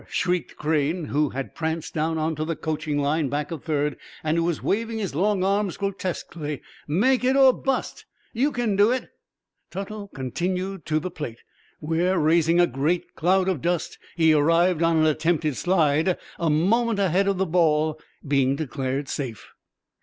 shrieked 0.09 0.55
Crane, 0.55 1.05
who 1.05 1.29
had 1.29 1.53
pranced 1.53 1.93
down 1.93 2.17
onto 2.17 2.43
the 2.43 2.55
coaching 2.55 2.97
line 2.97 3.29
back 3.29 3.51
of 3.51 3.63
third, 3.63 3.97
and 4.23 4.35
who 4.35 4.43
was 4.43 4.63
waving 4.63 4.97
his 4.97 5.13
long 5.13 5.43
arms 5.43 5.77
grotesquely. 5.77 6.63
"Make 6.87 7.23
it 7.23 7.35
or 7.35 7.53
bust! 7.53 8.05
You 8.33 8.51
kin 8.51 8.75
do 8.75 8.89
it!" 8.89 9.09
Tuttle 9.69 10.07
continued 10.07 10.87
to 10.87 10.99
the 10.99 11.11
plate, 11.11 11.41
where, 11.79 12.17
raising 12.17 12.59
a 12.59 12.65
great 12.65 13.13
cloud 13.13 13.47
of 13.47 13.61
dust, 13.61 13.99
he 14.15 14.33
arrived 14.33 14.81
on 14.81 14.97
an 14.97 15.05
attempted 15.05 15.55
slide, 15.55 16.17
a 16.39 16.49
moment 16.49 16.97
ahead 16.97 17.27
of 17.27 17.37
the 17.37 17.45
ball, 17.45 18.01
being 18.27 18.55
declared 18.55 19.07
safe. 19.07 19.51